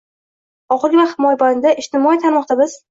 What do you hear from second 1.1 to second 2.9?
mobaynida ijtimoiy tarmoqda biz